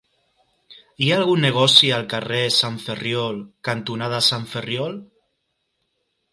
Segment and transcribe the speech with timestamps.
[1.03, 3.39] Hi ha algun negoci al carrer Sant Ferriol
[3.71, 5.01] cantonada Sant Ferriol?